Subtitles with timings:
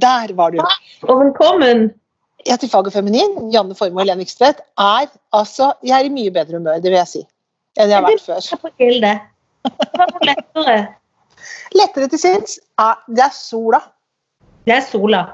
[0.00, 0.58] Der var du.
[1.08, 1.90] Og velkommen.
[2.46, 6.12] Jeg til Fag og feminin, Janne Formoe og Helene Vikstvedt, er altså Jeg er i
[6.14, 7.22] mye bedre humør, det vil jeg si,
[7.80, 8.38] enn jeg har vært før.
[9.66, 10.76] Det var lettere.
[11.74, 12.58] Lettere til sinns.
[12.78, 13.80] er- Det er sola.
[14.66, 15.24] Det er sola.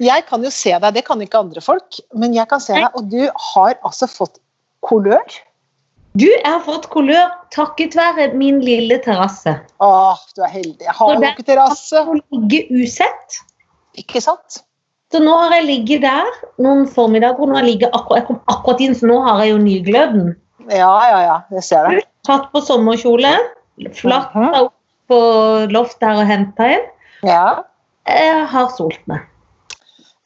[0.00, 2.90] Jeg kan jo se deg, det kan ikke andre folk, men jeg kan se deg,
[2.94, 3.24] og du
[3.54, 4.38] har altså fått
[4.82, 5.24] kolør.
[6.18, 9.60] Du, jeg har fått kolør takket være min lille terrasse.
[9.80, 10.80] Åh, du er heldig.
[10.86, 11.96] Jeg har jo ikke terrasse.
[12.04, 13.40] Å ligge usett.
[13.98, 14.62] Ikke sant?
[15.12, 16.26] Så nå har jeg ligget der
[16.60, 17.40] noen formiddager.
[17.40, 19.58] og Nå har jeg, ligget akkurat, jeg kom akkurat inn, så nå har jeg jo
[19.62, 20.26] nygløden.
[20.68, 21.36] Ja, ja, ja.
[21.56, 22.02] Jeg ser det.
[22.28, 23.30] Tatt på sommerkjole,
[23.96, 24.54] flatta Mhm.
[24.66, 24.74] opp
[25.08, 25.18] på
[25.72, 26.84] loftet her og henta inn.
[27.24, 27.62] Ja.
[28.06, 29.20] Jeg har solt meg.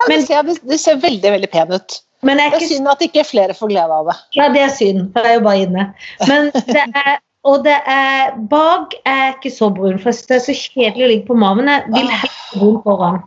[0.02, 2.00] ja Men- det, ser, det, ser veldig, veldig pen ut.
[2.24, 4.16] Men jeg Det er ikke synd at ikke flere får glede av det.
[4.34, 5.94] Ja, det er synd, for jeg er jo bare inne.
[6.28, 10.44] Men det er Og det er bak er ikke så brun, for jeg det er
[10.46, 11.66] så kjedelig å ligge på maven.
[11.66, 13.22] Jeg vil helst brun foran.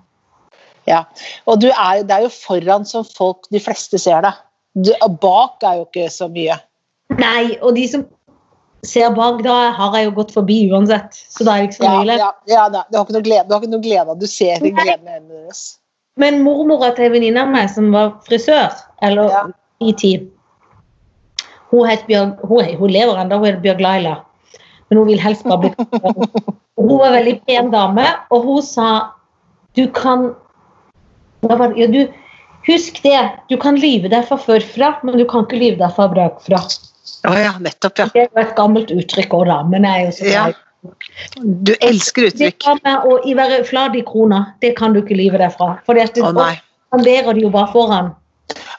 [0.89, 1.03] Ja.
[1.50, 4.41] Og du er, det er jo foran som folk, de fleste ser deg.
[4.75, 4.91] Du,
[5.22, 6.58] bak er jo ikke så mye.
[7.16, 8.03] Nei, og de som
[8.86, 11.17] ser bak, da har jeg jo gått forbi uansett.
[11.31, 13.56] Så da er det ikke så Ja, ja, ja, du har ikke noe glede, du
[13.56, 15.63] har ikke noe glede av Du ser den gleden i øynene deres.
[16.22, 19.44] Men mormora til en venninne av meg som var frisør, eller Ja.
[19.81, 20.30] i tid
[21.72, 24.16] Hun, Bjørg, hun, hun lever ennå, hun heter Bjørg Laila.
[24.89, 25.72] Men hun vil helst bare bli
[26.86, 29.11] Hun var en veldig pen dame, og hun sa
[29.75, 30.36] Du kan
[31.51, 31.73] var?
[31.79, 32.05] Ja, du,
[32.65, 36.07] Husk det, du kan lyve deg fra førfra, men du kan ikke lyve deg fra
[36.09, 36.63] bakfra.
[37.29, 38.07] Oh, ja, nettopp, ja.
[38.13, 40.45] Det er et gammelt uttrykk òg, da, men jeg er jo så Ja.
[41.66, 42.59] Du elsker uttrykk.
[42.61, 45.75] Det med å være flat i krona, det kan du ikke lyve deg fra.
[45.85, 48.11] For det spanderer de jo bare foran.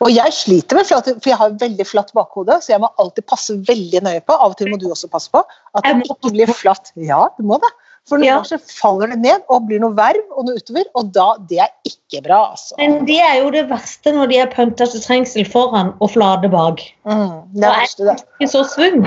[0.05, 3.27] Og jeg sliter med flat, for jeg har veldig flatt bakhode, så jeg må alltid
[3.27, 4.34] passe veldig nøye på.
[4.34, 6.93] Av og til må du også passe på at det ikke blir flatt.
[6.94, 7.72] Ja, du må det.
[8.06, 8.34] For noen Ja.
[8.39, 11.59] ganger så faller det ned og blir noe verv og noe utover, og da Det
[11.59, 12.77] er ikke bra, altså.
[12.78, 16.49] Men det er jo det verste når de er pynta til trengsel foran og flate
[16.50, 16.83] bak.
[17.05, 18.25] Mm, det Da er er verste, det.
[18.41, 19.03] Ikke så svung.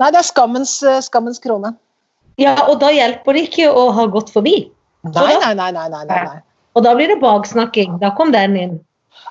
[0.00, 1.74] Nei, det er skammens, eh, skammens krone.
[2.38, 4.70] Ja, og da hjelper det ikke å ha gått forbi.
[5.04, 6.40] Nei, nei, nei, nei, nei, nei.
[6.74, 7.98] Og da blir det baksnakking.
[8.00, 8.80] Da kom den inn.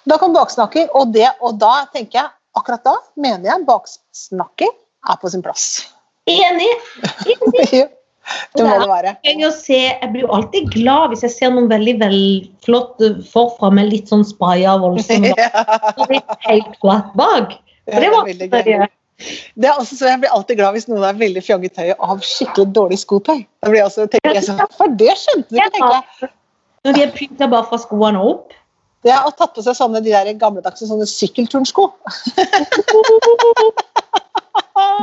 [0.07, 4.73] Da kom baksnakking, og, det, og da tenker jeg akkurat da mener jeg baksnakking
[5.09, 5.87] er på sin plass.
[6.27, 6.69] Enig!
[7.25, 7.89] Enig.
[8.55, 9.13] Det må det være.
[9.25, 14.25] Jeg blir jo alltid glad hvis jeg ser noen veldig velflott forfra med litt sånn
[14.27, 17.57] spraya voldsomt og litt helt flatt bak.
[17.91, 18.87] For det var veldig gøy.
[19.55, 22.25] Det er også så Jeg blir alltid glad hvis noen er veldig fjongetøy og har
[22.25, 23.45] skikkelig dårlig skotøy.
[23.63, 26.31] Da blir jeg også, tenker jeg sånn, For det skjønte du ikke, tenker jeg.
[26.85, 28.61] Når de er pynta bare fra skoene og opp.
[29.05, 31.91] Ja, og tatt på seg sånne de der gamledagse sånne sykkelturnsko.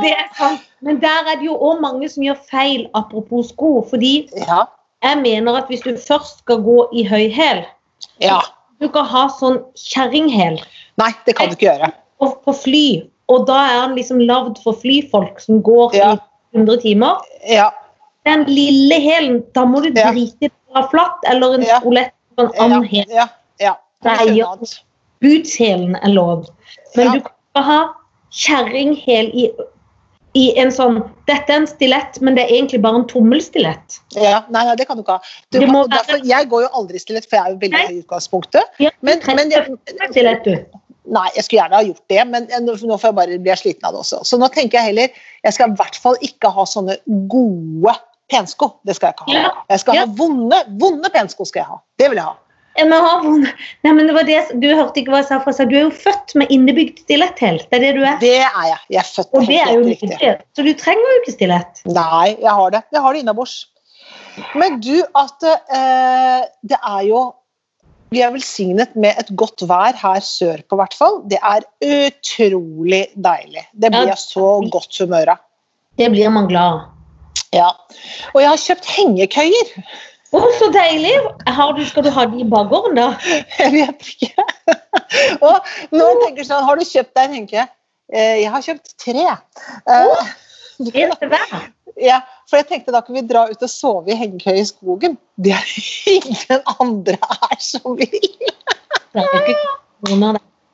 [0.01, 0.61] Det er sant.
[0.81, 3.81] Men der er det jo òg mange som gjør feil, apropos sko.
[3.89, 4.65] Fordi Ja.
[5.03, 7.63] jeg mener at hvis du først skal gå i høyhæl,
[8.21, 8.39] ja.
[8.81, 10.59] du kan ha sånn kjerringhæl
[10.97, 11.91] Nei, det kan du ikke gjøre.
[12.21, 13.03] og på fly.
[13.29, 16.11] Og da er den liksom lagd for flyfolk som går Ja.
[16.53, 17.21] i 100 timer.
[17.49, 17.69] Ja.
[18.25, 21.79] Den lille hælen, da må du drite i å flatt eller en Ja.
[21.79, 23.05] stolett på en annen hæl.
[23.09, 23.27] ja,
[23.59, 23.73] ja.
[25.21, 26.45] Bootshælen er lov.
[26.95, 27.79] Men du kan ikke ha
[28.33, 29.47] kjerringhæl i,
[30.37, 33.99] i en sånn Dette er en stilett, men det er egentlig bare en tommelstilett.
[34.17, 35.33] Ja, nei, nei, det kan du ikke ha.
[35.55, 38.01] Du må derfor, jeg går jo aldri stilett, for jeg er jo veldig høy i
[38.01, 38.79] utgangspunktet.
[38.83, 39.77] Ja, Men, men jeg,
[40.11, 40.79] stilett, du.
[41.13, 43.95] Nei, jeg skulle gjerne ha gjort det, men nå får jeg bare bli sliten av
[43.95, 44.21] det også.
[44.27, 46.95] Så nå tenker jeg heller Jeg skal i hvert fall ikke ha sånne
[47.31, 47.95] gode
[48.31, 48.69] pensko.
[48.87, 49.51] Det skal jeg ikke ha.
[49.69, 50.05] Jeg skal ja.
[50.05, 51.45] ha vonde, vonde pensko.
[51.49, 51.81] skal jeg ha.
[51.99, 52.37] Det vil jeg ha.
[52.73, 55.53] Jeg har ha Nei, men det var det, Du hørte ikke hva jeg sa, for
[55.53, 57.59] jeg sa du er jo født med innebygd stilletthæl.
[57.69, 58.17] Det er det du er.
[58.21, 58.79] Det er jeg.
[58.95, 60.33] Jeg er født med helt riktig.
[60.57, 61.83] Så du trenger jo ikke stilett.
[61.89, 62.83] Nei, jeg har det.
[62.95, 63.55] Jeg har det innabords.
[64.57, 67.23] Men du, at eh, det er jo
[68.13, 71.15] Vi er velsignet med et godt vær her sørpå, i hvert fall.
[71.29, 73.63] Det er utrolig deilig.
[73.73, 75.41] Det blir jeg så godt humør av.
[75.97, 76.83] Det blir man glad av.
[77.53, 77.71] Ja.
[78.33, 79.71] Og jeg har kjøpt hengekøyer.
[80.33, 81.13] Å, så deilig!
[81.45, 83.09] Har du, skal du ha de i bakgården, da?
[83.59, 84.45] Jeg vet ikke.
[85.45, 87.67] Og nå tenker sånn Har du kjøpt deg en hengekøye?
[88.13, 89.27] Eh, Jeg har kjøpt tre.
[89.85, 90.33] Eh,
[90.83, 91.53] En til hver.
[92.01, 92.17] Ja,
[92.49, 95.19] for jeg tenkte da kan vi dra ut og sove i hengekøye i skogen.
[95.37, 95.69] Det er
[96.17, 98.17] ingen andre her som vil.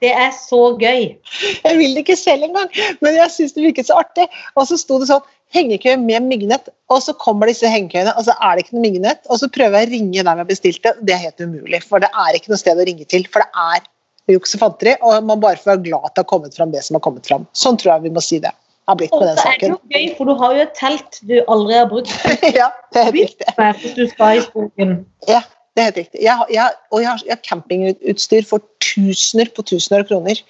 [0.02, 1.18] Det er er så gøy.
[1.66, 2.70] Jeg vil det ikke selv engang,
[3.02, 4.28] men jeg syns det virket så artig.
[4.56, 5.26] Og så sto det sånn
[5.56, 9.24] hengekøye med myggnett, og så kommer disse hengekøyene, og så er det ikke noe myggnett.
[9.34, 10.94] Og så prøver jeg å ringe der vi har bestilt det.
[11.10, 13.26] Det er helt umulig, for det er ikke noe sted å ringe til.
[13.34, 13.88] For det er
[14.36, 16.84] juks og fanteri, og man bare får være glad at det har kommet fram det
[16.86, 17.48] som har kommet fram.
[17.58, 18.54] Sånn tror jeg vi må si det.
[18.90, 19.38] Har blitt med Og saken.
[19.38, 19.74] den så er det saken.
[19.74, 22.14] jo gøy, for du har jo et telt du aldri har brukt
[22.62, 23.54] ja, det er helt riktig.
[23.82, 24.94] hvis du skal i skogen.
[25.30, 25.42] Ja,
[25.76, 26.24] det er helt riktig.
[26.26, 30.42] Jeg, jeg, og jeg har, jeg har campingutstyr for tusener på tusener av kroner.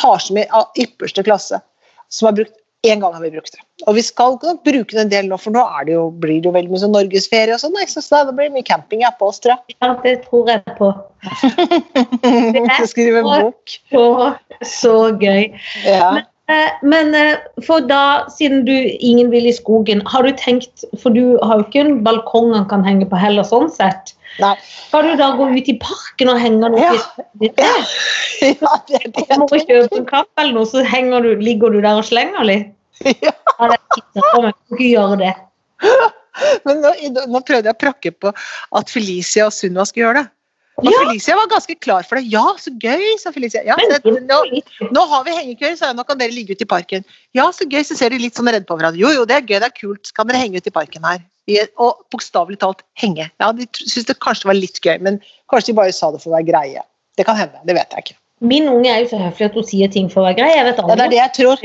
[0.00, 1.60] Har så mye av ypperste klasse
[2.12, 3.62] som har brukt Én gang har vi brukt det.
[3.88, 6.42] Og vi skal nok bruke det en del nå, for nå er det jo, blir
[6.44, 7.78] det jo veldig mye sånn norgesferie og sånn.
[7.88, 9.76] Så da blir det mye camping ja, på oss, tror jeg.
[9.78, 10.90] Ja, det tror jeg på.
[12.76, 13.76] Skal skrive en bok.
[13.88, 14.04] Så,
[14.68, 15.48] så gøy.
[15.88, 16.10] Ja.
[16.18, 16.28] Men,
[16.84, 21.38] Men eh, for da, siden du ingen vil i skogen, har du tenkt For du
[21.40, 24.12] har jo ikke en balkong han kan henge på heller, sånn sett.
[24.42, 24.54] Nei.
[24.88, 26.92] Skal du da gå ut i parken og henge den Ja.
[26.94, 27.74] opp i Ja.
[28.64, 32.00] ja, det er det Må og en kapp eller noe, så du, ligger du der
[32.00, 32.72] og slenger litt?
[33.04, 33.32] Ja.
[33.58, 35.34] Ja, det er ikke gjøre det.
[36.66, 36.90] Men nå,
[37.30, 38.32] nå prøvde jeg å prakke på
[38.74, 40.30] at Felicia og Sunniva skulle gjøre det.
[40.82, 40.98] Og Ja.
[41.04, 42.26] Felicia var ganske klar for det.
[42.32, 43.62] Ja, så gøy, sa Felicia.
[43.62, 44.40] Ja, det, nå,
[44.90, 45.98] nå har vi hengekøyer, sa jeg.
[46.00, 47.06] Nå kan dere ligge ute i parken.
[47.34, 47.84] Ja, så gøy.
[47.86, 48.98] Så ser de litt sånn redde på hverandre.
[48.98, 50.10] Jo, jo, det er gøy, det er kult.
[50.16, 51.22] Kan dere henge ute i parken her.
[51.48, 53.30] I- Og bokstavelig talt henge.
[53.40, 55.20] Ja, De syntes det kanskje var litt gøy, men
[55.52, 56.80] kanskje de bare sa det for å være greie.
[57.18, 57.58] Det kan hende.
[57.66, 58.16] Det vet jeg ikke.
[58.44, 60.48] Min unge er jo så høflig at hun sier ting for å være grei.
[60.56, 61.56] Jeg vet Ja, det er det jeg tror.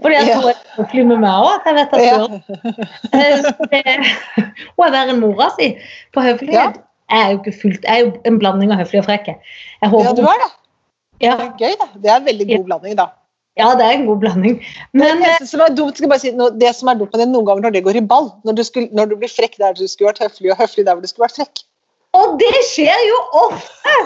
[0.00, 1.66] Fordi jeg tror hun er høflig med meg òg.
[1.66, 2.18] Jeg vet at Ja.
[2.18, 2.42] hun
[3.12, 3.42] Eh,
[4.76, 5.72] Hun er verre enn mora si
[6.14, 6.78] på høflighet.
[7.12, 9.26] Jeg er jo ikke fullt, jeg er jo en blanding av høflig og frekk.
[9.82, 10.50] Ja, du er det.
[11.20, 11.88] ja, Det er gøy, det.
[12.02, 13.06] Det er en veldig god blanding, da.
[13.60, 14.56] Ja, det er en god blanding.
[14.96, 17.28] Men eh, det som er dumt, skal bare si, det som er dumt med det
[17.32, 19.76] noen ganger når det går i ball, når du, skulle, når du blir frekk der
[19.76, 21.64] du skulle vært høflig, og høflig der hvor du skulle vært frekk.
[22.16, 23.96] Og det skjer jo ofte!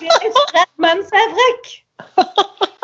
[0.00, 1.72] Det er spredd mens jeg er frekk.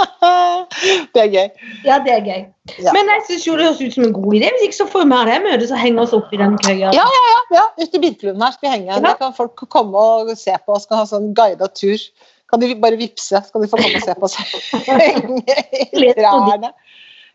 [1.14, 1.48] Det er gøy.
[1.84, 2.42] Ja, det er gøy.
[2.80, 2.92] Ja.
[2.94, 4.50] Men jeg syns jo det høres ut som en god idé.
[4.54, 6.92] Hvis ikke så får vi ha det møtet, så henger oss opp i den køya.
[6.96, 7.64] Ja, ja, ja, ja.
[7.80, 8.90] Ute i bilklubben her skal vi henge.
[8.92, 9.00] Ja.
[9.04, 12.06] Der kan folk komme og se på oss, skal ha sånn guida tur.
[12.50, 14.36] Kan de bare vippse, så kan de få komme og se på oss
[16.04, 16.72] i trærne.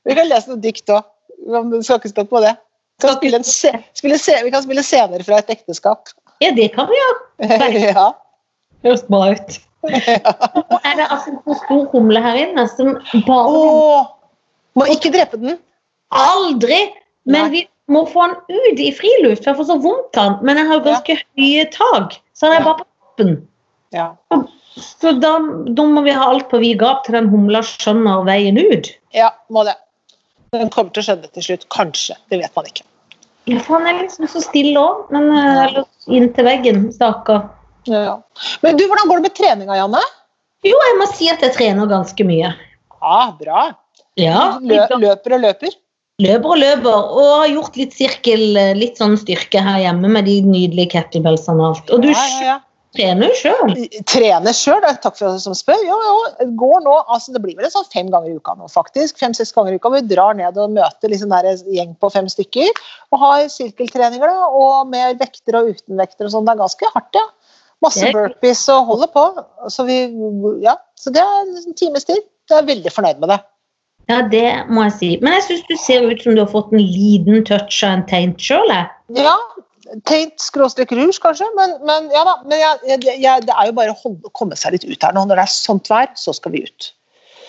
[0.05, 1.05] Vi kan lese noe dikt òg.
[1.45, 2.55] Du skal ikke stå på det.
[2.99, 6.11] Vi kan spille, en se, spille se, vi kan spille scener fra et ekteskap.
[6.43, 7.13] Ja, det kan vi jo.
[7.89, 8.09] ja.
[8.85, 9.57] Høres bra ut.
[9.85, 12.95] Nå er det altså en stor humle her inne som
[13.27, 14.07] bare Åh,
[14.79, 15.59] må ikke drepe den.
[16.15, 16.79] Aldri!
[17.25, 20.47] Men vi må få den ut i friluft, for jeg får så vondt av den.
[20.47, 23.35] Men jeg har jo ganske høye tak, så den er bare på toppen.
[23.93, 24.15] Ja.
[24.75, 25.37] Så da,
[25.77, 28.89] da må vi ha alt på vid gap til den humla skjønner veien ut.
[29.15, 29.75] ja, må det.
[30.55, 31.65] Den kommer til å skjønne til slutt.
[31.73, 32.15] Kanskje.
[32.31, 32.83] Det vet man ikke.
[33.45, 37.49] Ja, for han er liksom så stille òg, men inn eller inntil veggen, stakkar.
[37.91, 38.17] Ja.
[38.63, 40.03] Men du, hvordan går det med treninga, Janne?
[40.65, 42.53] Jo, jeg må si at jeg trener ganske mye.
[42.95, 43.65] Ja, bra.
[44.17, 45.75] Ja, Lø, løper og løper.
[46.23, 50.25] Løper og løper, og har gjort litt sirkel, eh, litt sånn styrke her hjemme med
[50.29, 51.91] de nydelige kettlebellsene og alt.
[51.91, 52.57] Og du Ja, ja, ja.
[52.97, 53.73] Trener sjøl.
[54.09, 55.81] Trener sjøl, takk for at du som spør.
[55.87, 59.19] Jo, jo, går nå, altså det blir vel sånn fem ganger i uka nå, faktisk.
[59.21, 59.93] Fem-seks ganger i uka.
[59.95, 62.83] Vi drar ned og møter liksom der en gjeng på fem stykker.
[63.13, 66.47] Og har sirkeltreninger, da, og med vekter og uten vekter og sånn.
[66.47, 67.25] Det er ganske hardt, ja.
[67.83, 69.25] Masse burpees og holder på.
[69.73, 69.99] Så, vi,
[70.63, 72.23] ja, så det er en times tid.
[72.49, 73.41] Jeg er veldig fornøyd med det.
[74.09, 75.07] Ja, det må jeg si.
[75.23, 78.35] Men jeg syns du ser ut som du har fått en liten touch av en
[78.37, 78.73] sjøl.
[79.17, 79.33] Ja,
[80.09, 82.39] Taint skråstrek rouge, kanskje, men, men ja da.
[82.49, 85.27] Men jeg, jeg, det er jo bare å holde, komme seg litt ut her nå.
[85.29, 86.89] Når det er sånt vær, så skal vi ut.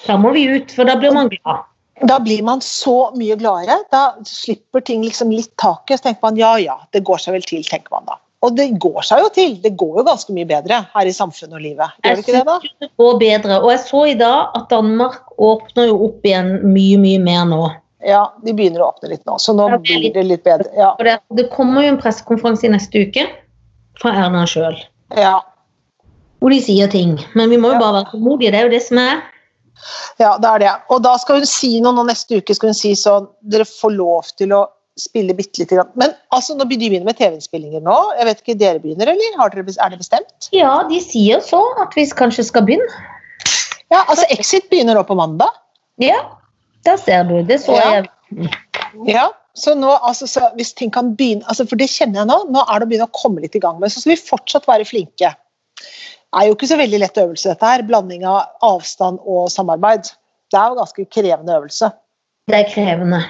[0.07, 1.65] Da må vi ut, for da blir man glad.
[2.05, 3.79] Da blir man så mye gladere.
[3.93, 5.99] Da slipper ting liksom litt taket.
[5.99, 8.21] Så tenker man ja ja, det går seg vel til, tenker man da.
[8.45, 9.57] Og det går seg jo til.
[9.63, 11.97] Det går jo ganske mye bedre her i samfunnet og livet.
[12.05, 12.59] Gjør det ikke det, da?
[12.85, 13.59] det går bedre.
[13.63, 17.65] Og jeg så i dag at Danmark åpner jo opp igjen mye, mye mer nå.
[18.07, 19.99] Ja, de begynner å åpne litt nå, så nå okay.
[19.99, 20.71] blir det litt bedre.
[20.79, 20.93] Ja.
[21.03, 23.27] Det, det kommer jo en pressekonferanse i neste uke
[24.01, 24.77] fra Erna sjøl,
[25.17, 25.41] Ja,
[26.39, 27.17] hvor de sier ting.
[27.35, 28.53] Men vi må jo bare være tålmodige.
[28.53, 29.25] Det er jo det som er.
[30.23, 30.73] ja, det er det.
[30.95, 32.55] Og da skal hun si noe nå neste uke.
[32.55, 34.63] skal hun si sånn, Dere får lov til å
[35.01, 35.91] spille bitte lite grann.
[35.99, 37.97] Men altså, nå begynner de begynner med TV-innspillinger nå.
[38.21, 39.37] Jeg vet ikke, Dere begynner, eller?
[39.41, 40.51] Har dere, er det bestemt?
[40.57, 43.05] Ja, de sier så at vi kanskje skal begynne.
[43.93, 45.53] Ja, altså Exit begynner nå på mandag.
[46.03, 46.21] Ja,
[46.87, 47.41] der ser du.
[47.47, 47.91] Det så Ja.
[48.01, 48.53] jeg.
[49.07, 52.39] Ja, så nå, altså, så hvis ting kan begynne, altså, for det kjenner jeg nå,
[52.55, 54.67] nå er det å begynne å komme litt i gang med, så skal vi fortsatt
[54.69, 55.31] være flinke.
[55.77, 60.11] Det er jo ikke så veldig lett øvelse dette her, blanding av avstand og samarbeid.
[60.53, 61.91] Det er jo ganske krevende øvelse.
[62.51, 63.23] Det er krevende.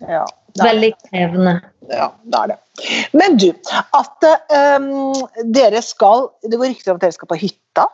[0.00, 1.54] Ja, det er, Veldig krevende.
[1.90, 2.56] ja, det er det.
[3.12, 3.48] Men du,
[3.94, 4.28] at
[4.80, 5.14] um,
[5.54, 7.86] dere skal, det går rykter om at dere skal på hytta.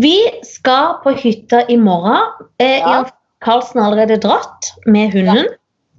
[0.00, 0.14] Vi
[0.46, 2.46] skal på hytta i morgen.
[2.60, 3.02] Eh, Ja.
[3.44, 5.46] Karlsen har allerede dratt med hunden.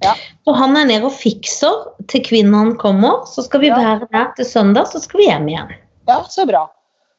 [0.02, 0.14] Ja.
[0.44, 3.24] Så han er nede og fikser til kvinnene kommer.
[3.26, 3.76] Så skal vi Ja.
[3.78, 5.74] være der til søndag, så skal vi hjem igjen.
[6.08, 6.68] Ja, så bra.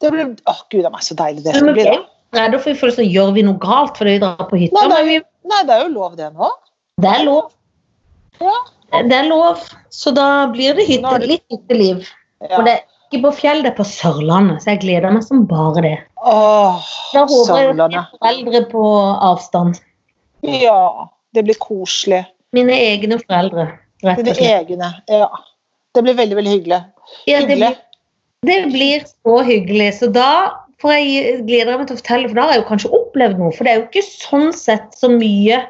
[0.01, 1.97] Det blir, åh gud, det er så deilig det skal bli da.
[2.33, 4.73] Nei, da får vi føler så gjør vi noe galt fordi vi drar på hytta.
[4.73, 6.49] Nei, det er nei, det er jo lov det nå.
[6.99, 7.51] det er lov.
[8.41, 8.55] Ja.
[9.03, 9.61] Det er lov.
[9.89, 12.07] Så da blir det hytte, det- litt hytteliv.
[12.41, 12.57] Ja.
[12.57, 15.45] Og det er ikke på fjell, det er på Sørlandet, så jeg gleder meg som
[15.45, 15.97] bare det.
[16.25, 16.81] Åh,
[17.13, 18.83] Da håper at jeg foreldre på
[19.21, 19.79] avstand.
[20.43, 22.23] Ja, det blir koselig.
[22.53, 23.67] Mine egne foreldre,
[24.03, 24.43] rett og slett.
[24.67, 24.91] egne.
[25.09, 25.29] Ja.
[25.93, 26.81] Det blir veldig, veldig hyggelig.
[27.29, 27.69] Ja, det, Hyggelig.
[27.69, 27.77] blir,
[28.49, 29.89] det blir så hyggelig.
[29.99, 30.29] Så da
[30.81, 33.53] får jeg gleder meg til å fortelle, for da har jeg jo kanskje opplevd noe.
[33.55, 35.63] For det er jo ikke sånn sett så mye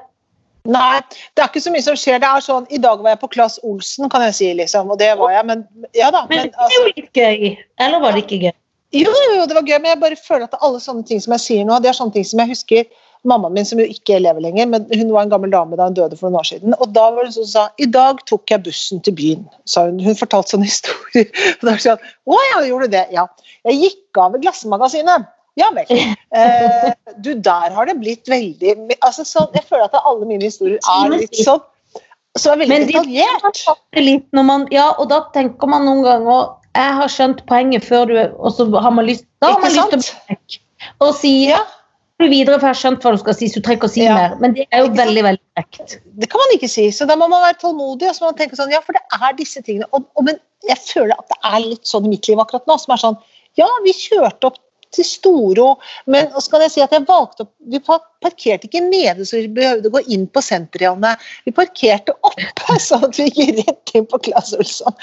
[0.64, 1.02] Nei,
[1.36, 2.22] det er ikke så mye som skjer.
[2.24, 4.94] Det er sånn, I dag var jeg på Claes Olsen, kan jeg si, liksom.
[4.94, 6.22] Og det var jeg, men ja da.
[6.30, 7.58] Men Men, det er altså, jo litt gøy.
[7.84, 8.54] Eller var det ikke gøy?
[8.94, 11.36] jo, jo, jo, det var gøy, men jeg bare føler at alle sånne ting som
[11.36, 12.88] jeg sier nå, det er sånne ting som jeg husker
[13.30, 15.96] mammaen min, som jo ikke lever lenger, men hun var en gammel dame da hun
[15.98, 16.76] døde for noen år siden.
[16.80, 19.86] Og da var det sånn som sa I dag tok jeg bussen til byen, sa
[19.88, 20.00] hun.
[20.04, 21.30] Hun fortalte sånne historier.
[21.62, 23.06] Og da sa hun Å ja, gjorde du det?
[23.16, 23.28] Ja.
[23.70, 25.30] Jeg gikk av ved Glassmagasinet.
[25.60, 25.86] Ja vel.
[26.34, 26.88] Eh,
[27.22, 28.72] du, der har det blitt veldig
[29.06, 31.60] altså sånn, Jeg føler at alle mine historier er litt sånn
[32.34, 33.60] så er veldig Men de- detaljert.
[33.94, 37.44] Det er litt når man, ja, og da tenker man noen ganger Jeg har skjønt
[37.46, 40.58] poenget før du Og så har man lyst, da har man lyst til å.
[41.06, 41.60] Og si Ja.
[42.24, 43.94] Du videre, for jeg har skjønt hva du skal si, så du trenger ikke å
[43.94, 44.16] si Ja.
[44.18, 44.36] mer.
[44.42, 45.96] Men det er jo Ikke veldig, veldig frekt.
[46.24, 46.88] Det kan man ikke si.
[46.92, 48.10] Så da må man være tålmodig.
[48.10, 49.86] og så må man tenke sånn, ja, For det er disse tingene.
[49.94, 52.80] Og, og, men jeg føler at det er litt sånn i mitt liv akkurat nå.
[52.80, 53.18] som er sånn,
[53.58, 54.58] Ja, vi kjørte opp
[54.94, 55.68] til Storo,
[56.10, 59.42] men og så kan jeg si at jeg valgte opp, vi parkerte ikke nede så
[59.42, 60.86] vi behøvde å gå inn på senteret.
[60.88, 61.14] Janne.
[61.48, 64.98] Vi parkerte oppe, sånn at vi gikk rett inn på Claes Olsson.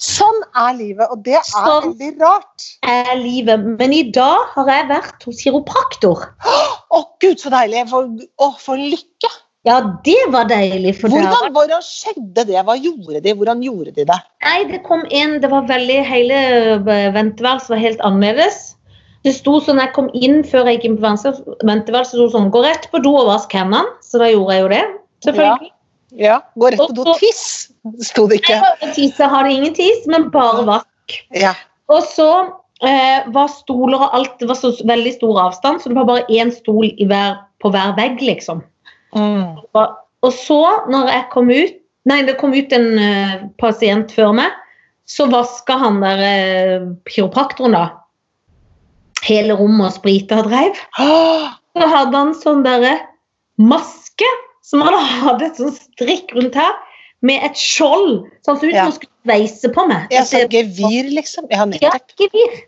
[0.00, 1.92] Sånn er livet, og det er Sånn.
[1.92, 2.70] veldig rart.
[2.88, 3.68] Er livet.
[3.80, 6.24] Men i dag har jeg vært hos kiropraktor.
[6.40, 7.84] Å, gud, så deilig.
[7.92, 8.08] For,
[8.40, 9.32] å, for lykke.
[9.68, 10.94] Ja, det var deilig.
[11.02, 12.60] Hvordan, hvordan skjedde det?
[12.64, 13.34] Hva gjorde de?
[13.36, 14.16] Hvordan gjorde de det?
[14.46, 16.38] Nei, det kom en Det var veldig Hele
[16.80, 18.62] eh, venteværelset var helt annerledes.
[19.26, 21.10] Det sto sånn, Jeg kom inn før jeg gikk inn på
[21.68, 23.84] venteværelset, så sto sånn Gå rett på do og vask hendene.
[24.04, 24.84] Så da gjorde jeg jo det.
[25.26, 25.72] Selvfølgelig.
[26.20, 27.04] Ja, Gå rett på do.
[27.04, 27.42] Og Tiss,
[28.06, 28.56] sto det ikke.
[28.80, 31.20] Jeg tisse har det ingen tiss, men bare vask.
[31.36, 31.52] Ja.
[31.92, 32.30] Og så
[32.86, 36.26] eh, var stoler og alt Det var så veldig stor avstand, så det var bare
[36.32, 38.64] én stol i hver, på hver vegg, liksom.
[39.16, 39.58] Mm.
[39.74, 41.76] Og så, når jeg kom ut
[42.08, 44.54] Nei, det kom ut en uh, pasient før meg.
[45.04, 47.82] Så vaska han der uh, kiropraktoren, da.
[49.26, 50.78] Hele rommet og sprita og dreiv.
[50.96, 52.94] Så hadde han sånn derre
[53.60, 54.28] maske
[54.64, 56.72] som han hadde et sånn strikk rundt her,
[57.26, 58.22] med et skjold.
[58.46, 58.82] Sånn som ut som Ja.
[58.86, 60.06] han skulle sveise på meg.
[60.10, 61.46] Jeg sa gevir, liksom.
[61.50, 62.62] Ja, Ja, gevir.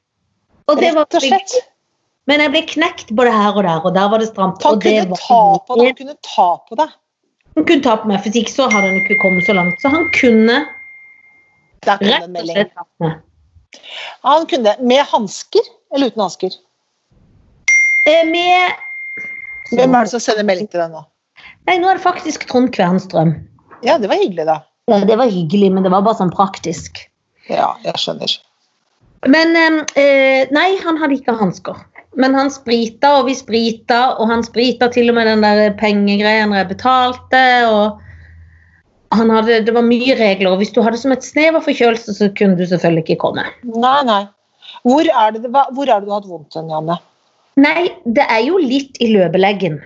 [0.68, 1.54] Og det var Rett og slett.
[2.26, 4.62] Men jeg ble knekt både her og der, og der var det stramt.
[4.62, 5.87] Han det kunne var ta på deg.
[5.87, 6.88] Han kunne ta på deg.
[7.56, 9.80] Han kunne ta på meg, for ikke så hadde han ikke kommet så langt.
[9.82, 10.59] Så han kunne
[11.82, 13.18] det rett og slett ta på meg.
[14.23, 14.76] Han kunne det.
[14.80, 16.56] Med hansker eller uten hansker?
[18.08, 18.78] Eh, Med
[19.72, 21.04] Hvem er det som sender melding til deg nå?
[21.68, 23.34] Nei, nå er det faktisk Trond Kvernstrøm.
[23.87, 24.58] Ja, det var hyggelig, da.
[24.90, 27.04] Ja, det var hyggelig, men det var bare sånn praktisk.
[27.49, 28.34] Ja, jeg skjønner.
[29.30, 31.78] Men eh, nei, han hadde ikke hansker.
[32.18, 36.44] Men han sprita, og vi sprita, og han sprita til og med den der pengegreia
[36.50, 37.44] når jeg betalte.
[37.70, 41.64] og han hadde, Det var mye regler, og hvis du hadde som et snev av
[41.64, 43.46] forkjølelse, så kunne du selvfølgelig ikke komme.
[43.64, 44.22] Nei, nei.
[44.83, 46.99] Hvor er det, hvor er det du har hatt vondt hen, Janne?
[47.61, 49.81] Nei, det er jo litt i løpeleggen.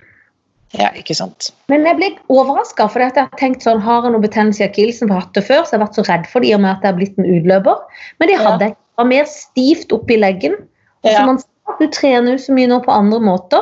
[0.75, 1.51] Ja, ikke sant.
[1.71, 5.07] Men jeg ble overraska, for jeg har tenkt sånn, har jeg noe betennelse i akillesen,
[5.07, 6.71] jeg hatt det før, så jeg har vært så redd for det i og med
[6.73, 8.01] at det har blitt en utløper.
[8.19, 8.75] Men det hadde jeg.
[8.75, 10.57] Det var mer stivt oppi leggen.
[11.05, 11.25] Og Ja.
[11.25, 11.47] man sa,
[11.79, 13.61] du trener jo så mye nå på andre måter.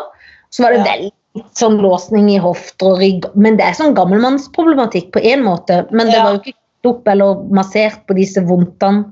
[0.49, 0.93] Så var det Ja.
[0.93, 3.25] veldig sånn låsning i hofter og rygg.
[3.35, 5.85] Men det er sånn gammelmannsproblematikk på én måte.
[5.91, 6.23] Men det Ja.
[6.23, 9.11] var jo ikke opp eller massert på disse vondtene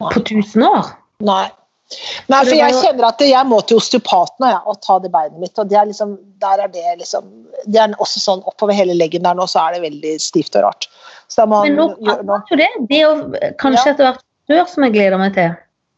[0.00, 0.92] på 1000 år.
[1.20, 1.48] Nei.
[2.32, 5.54] Nei, for jeg kjenner at jeg må til osteopaten ja, og ta det beinet mitt.
[5.58, 7.28] og det er liksom, der er det liksom,
[7.66, 10.68] det er også sånn Oppover hele leggen der nå så er det veldig stivt og
[10.68, 10.88] rart.
[11.48, 12.70] Må Men nå kan man jo det.
[12.90, 13.12] Det å
[13.60, 13.92] kanskje Ja.
[13.92, 15.54] etter hvert før som jeg gleder meg til.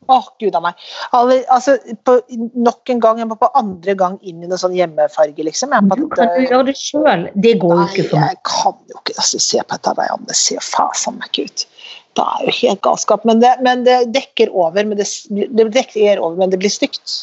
[0.06, 0.80] Åh, gud av meg.
[1.16, 2.18] Altså, på,
[2.54, 5.72] nok en gang, jeg må på andre gang inn i noe sånn hjemmefarge, liksom.
[5.72, 7.26] Jeg, er på Du kan jo eh, gjøre det sjøl.
[7.46, 8.34] Det går jo ikke for meg.
[8.34, 9.94] jeg kan jo ikke altså, se på dette.
[9.96, 10.28] der, Janne.
[10.28, 11.66] Det ser faen meg ikke ut.
[12.14, 13.24] Det er jo helt galskap.
[13.26, 14.84] Men det, men det dekker over.
[14.86, 17.14] Men det, det dekker over, men det blir stygt.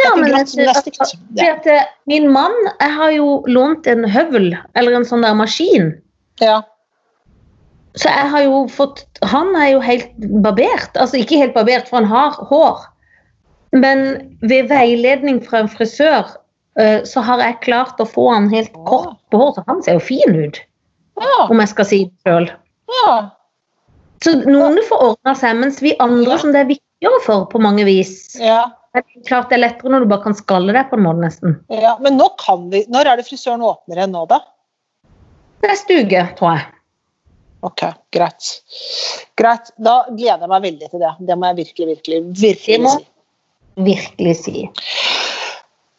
[0.00, 4.94] Ja, men at- det at- at Min mann jeg har jo lånt en høvel, eller
[4.96, 5.90] en sånn der maskin.
[6.40, 6.62] Ja.
[7.98, 10.94] Så jeg har jo fått Han er jo helt barbert.
[10.96, 12.86] Altså ikke helt barbert, for han har hår.
[13.72, 16.30] Men ved veiledning fra en frisør
[16.78, 19.98] eh, så har jeg klart å få han helt kort på hår, så han ser
[19.98, 20.62] jo fin ut.
[21.20, 21.48] Ja.
[21.50, 22.48] Om jeg skal si det sjøl.
[23.04, 23.30] ja.
[24.24, 27.86] Så noen får ordna seg, mens vi andre som det er viktigere for på mange
[27.88, 28.66] vis ja.
[28.92, 31.54] Er klart det er lettere når du bare kan skalle deg på en måte, nesten.
[31.72, 31.94] ja.
[32.02, 34.40] Men nå kan vi Når er det frisøren åpner igjen nå, da?
[35.62, 36.66] Neste uke, tror jeg.
[37.68, 37.82] Ok,
[38.16, 38.48] greit.
[39.36, 39.70] Greit.
[39.76, 41.10] Da gleder jeg meg veldig til det.
[41.28, 43.06] Det må jeg virkelig, virkelig, virkelig si.
[43.90, 44.64] Virkelig si.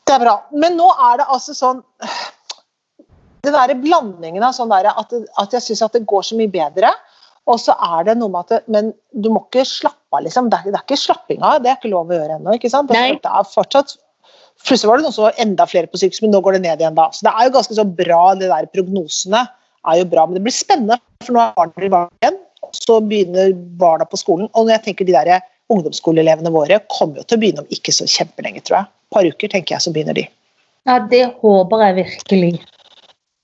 [0.10, 0.36] Det er bra.
[0.58, 1.84] Men nå er det altså sånn
[3.46, 6.52] Den derre blandingen av sånn der at, at jeg syns at det går så mye
[6.52, 6.92] bedre,
[7.54, 10.50] og så er det noe med at Men du må ikke slappe av, liksom.
[10.52, 11.60] Det er, det er ikke slapping av.
[11.64, 12.56] Det er ikke lov å gjøre ennå.
[12.58, 12.92] ikke sant?
[12.92, 13.98] Det, er fortsatt
[14.62, 16.82] Plutselig var det noen som var enda flere på sykehus, men nå går det ned
[16.84, 17.08] igjen da.
[17.16, 19.40] Så det er jo ganske så bra, det der prognosene
[19.90, 20.28] er jo bra.
[20.28, 22.38] Men det blir spennende, for nå er barna i barn igjen.
[22.62, 24.52] og Så begynner barna på skolen.
[24.54, 27.96] Og når jeg tenker de der ungdomsskoleelevene våre kommer jo til å begynne om ikke
[27.96, 28.92] så kjempelenge, tror jeg.
[28.92, 30.28] Et par uker, tenker jeg, så begynner de.
[30.90, 32.52] Ja, det håper jeg virkelig.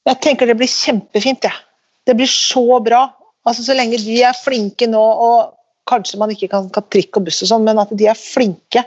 [0.07, 1.63] Jeg tenker det blir kjempefint, jeg.
[2.07, 3.07] Det blir så bra.
[3.47, 5.53] Altså Så lenge de er flinke nå, og
[5.87, 8.83] kanskje man ikke kan ta trikk og buss og sånn, men at de er flinke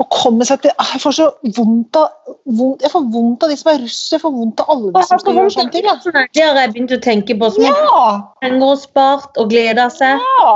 [0.00, 1.26] og kommer seg til Jeg får så
[1.58, 4.70] vondt av, vondt, jeg får vondt av de som er russ, jeg får vondt av
[4.74, 5.88] alle de som skal gjøre sånne ting.
[5.88, 5.96] Ja.
[6.32, 7.50] Det har jeg begynt å tenke på.
[7.52, 8.04] Som Ja,
[8.40, 10.22] penger og spart og gleder seg.
[10.40, 10.54] ja.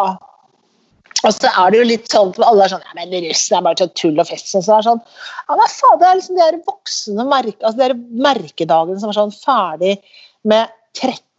[1.24, 3.62] Og så er det jo litt sånn at alle er sånn ja, men russen er
[3.64, 4.50] bare sånn tull og fest.
[4.52, 5.00] Så er det sånn,
[5.48, 9.32] ja, men faen, det er liksom de voksne merke, altså de merkedagene som er sånn
[9.32, 9.94] ferdig
[10.44, 10.72] med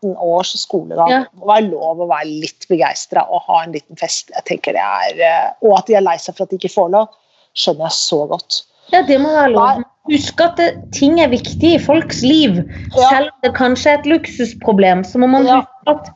[0.03, 1.09] 13 års skolegang.
[1.11, 1.19] Ja.
[1.31, 4.31] Det må være lov å være litt begeistra og ha en liten fest.
[4.33, 6.73] Jeg tenker det er, eh, Og at de er lei seg for at de ikke
[6.73, 7.07] får lov,
[7.55, 8.63] skjønner jeg så godt.
[8.93, 9.83] Ja, det må være lov.
[10.11, 12.59] Husk at det, ting er viktig i folks liv.
[12.95, 13.09] Ja.
[13.09, 15.61] Selv om det kanskje er et luksusproblem, så må man Ja.
[15.61, 16.11] huske at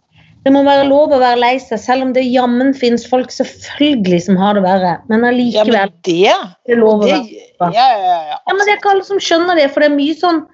[0.45, 4.21] det må være lov å være lei seg, selv om det jammen finnes folk selvfølgelig
[4.23, 5.01] som har det verre.
[5.09, 7.25] Men Ja, allikevel men det, er det lov å være
[7.59, 8.37] ja, ja, ja, ja.
[8.47, 10.47] Ja, men det er ikke alle som skjønner det, for det er mye sånn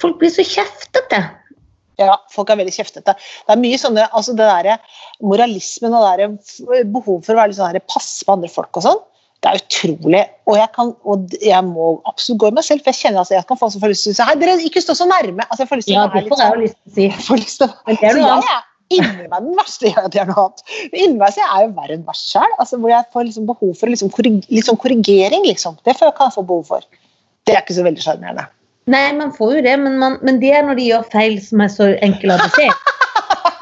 [0.00, 1.18] Folk blir så kjeftete.
[2.00, 3.14] Ja, folk er veldig kjeftete.
[3.14, 7.52] Det er mye sånne, altså det der, moralismen og det der behov for å være
[7.52, 9.02] litt sånn passe på andre folk og sånn.
[9.40, 10.22] Det er utrolig.
[10.50, 13.38] Og jeg, kan, og jeg må absolutt gå i meg selv, for jeg kjenner altså,
[13.38, 15.46] jeg kan få lyst til å si Hei, dere, ikke stå så nærme.
[15.46, 17.62] Altså, jeg får lyst til Ja, å være det litt jeg sånn jeg får lyst
[17.62, 18.68] til å Men det er noe jeg annet.
[18.98, 20.64] inni meg den verste ja, det er noe annet.
[20.92, 22.56] Men inni meg så er jeg jo verre enn verst sjøl.
[22.60, 25.80] Altså, hvor jeg får liksom behov for liksom korrigering, liksom.
[25.88, 26.88] Det kan jeg få behov for.
[27.48, 28.44] Det er ikke så veldig sjarmerende.
[28.90, 31.62] Nei, man får jo det, men, man, men det er når de gjør feil som
[31.62, 32.70] er så enkle å se.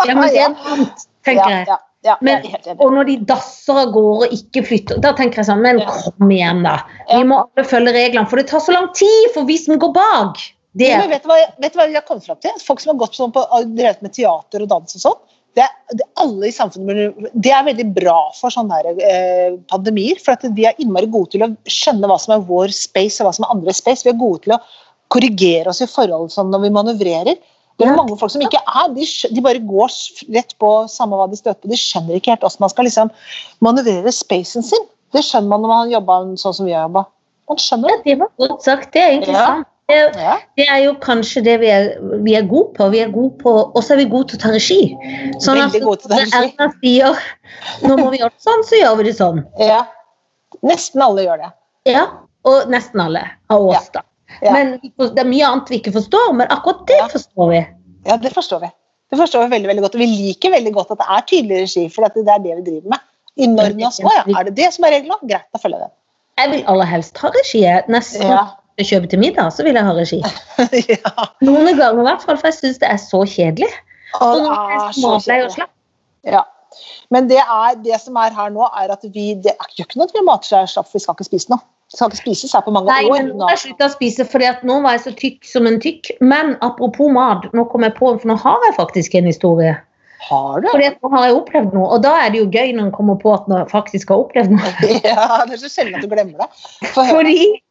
[0.07, 1.65] Ja, men det er noe annet, tenker jeg.
[1.67, 5.43] ja, ja, Men, er og når de dasser av gårde og ikke flytter, da tenker
[5.43, 6.77] jeg sånn Men kom igjen, da.
[7.11, 9.91] Vi må alle følge reglene, for det tar så lang tid for vi som går
[9.97, 10.39] bak.
[10.79, 12.55] Det Ja, vet, du hva, vet du hva jeg har kommet fram til?
[12.63, 13.43] Folk som har gått sånn på,
[13.75, 15.19] drevet med teater og dans og sånn,
[15.59, 20.21] det, det, alle i samfunnet, det er veldig bra for sånne her, eh, pandemier.
[20.23, 23.27] For at vi er innmari gode til å skjønne hva som er vår space og
[23.29, 24.07] hva som er andres space.
[24.07, 24.61] Vi er gode til å
[25.13, 27.39] korrigere oss i forhold sånn når vi manøvrerer.
[27.79, 29.93] Det er mange folk som ikke er, de, de bare går
[30.35, 31.71] rett på samme hva de støter på.
[31.71, 33.11] De skjønner ikke helt hvordan man skal liksom
[33.63, 34.87] manøvrere spacen sin.
[35.15, 37.05] Det skjønner man når man har jobba sånn som vi har jobba.
[37.49, 38.05] Man skjønner Ja, det.
[38.11, 38.93] det var godt sagt.
[38.93, 39.47] Det er egentlig Ja.
[39.47, 39.67] sant.
[39.89, 40.35] Det, Ja.
[40.59, 41.87] det er jo kanskje det vi er,
[42.27, 42.91] vi er gode på.
[42.93, 44.97] Vi er gode på Og så er vi gode til å ta regi.
[45.41, 46.03] Sånn at når.
[46.13, 47.17] Erna sier
[47.87, 49.45] nå må vi gjøre det sånn, så gjør vi det sånn.
[49.59, 49.87] ja.
[50.65, 51.53] Nesten alle gjør det.
[51.95, 52.07] Ja,
[52.45, 54.03] Og nesten alle av oss, da.
[54.43, 54.53] Ja.
[54.55, 57.07] Men det er mye annet vi ikke forstår, men akkurat det Ja.
[57.13, 57.61] forstår vi.
[58.07, 58.71] Ja, det forstår vi.
[59.11, 59.95] Det forstår vi veldig, veldig godt.
[59.97, 62.65] Og vi liker veldig godt at det er tydelig regi, for det er det vi
[62.71, 62.99] driver med.
[63.39, 64.03] I Norge også.
[64.03, 65.19] Ja, er det det som er reglene?
[65.31, 65.91] Greit, da følger jeg
[66.39, 67.63] Jeg vil aller helst ha regi.
[67.89, 68.45] Nesten Ja.
[68.79, 70.21] jeg kjøper til middag, så vil jeg ha regi.
[70.93, 71.27] ja.
[71.43, 73.71] Noen ganger i hvert fall, for jeg syns det er så kjedelig.
[74.21, 75.67] Og Og nå er så kjedelig.
[76.25, 76.43] Ja.
[77.11, 79.97] Men det, er, det som er her nå, er at vi det er gjør ikke
[79.99, 81.61] noe at vi mater seg slapp, for vi skal ikke spise noe.
[81.89, 83.15] Skal ikke spises her på mange Nei, år.
[83.17, 85.69] men nå har jeg slutta å spise, fordi at nå var jeg så tykk som
[85.71, 86.11] en tykk.
[86.21, 89.73] Men apropos mat, nå kom jeg på, for nå har jeg faktisk en historie.
[90.27, 90.69] Har du?
[90.69, 92.93] Fordi at nå har jeg opplevd noe, og da er det jo gøy når en
[92.93, 94.75] kommer på at en faktisk har opplevd noe.
[95.07, 96.51] Ja, det er så sjelden at du glemmer det.
[96.93, 97.09] For.
[97.09, 97.63] Fordi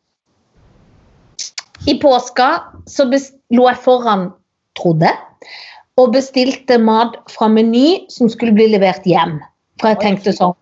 [1.88, 2.50] i påska
[2.90, 4.32] så lå jeg foran,
[4.80, 5.52] trodde jeg,
[5.98, 9.38] og bestilte mat fra Meny som skulle bli levert hjem.
[9.78, 10.56] For jeg tenkte sånn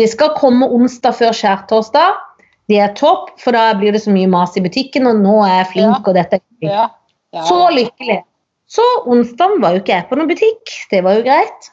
[0.00, 2.16] Det skal komme onsdag før skjærtorsdag.
[2.72, 5.58] Det er topp, for da blir det så mye mas i butikken, og nå er
[5.58, 6.70] jeg flink, og dette er gøy.
[6.70, 6.88] Ja.
[7.32, 7.44] Ja.
[7.48, 8.22] Så lykkelig.
[8.72, 10.72] Så onsdag var jo ikke jeg på noen butikk.
[10.88, 11.68] Det var jo greit.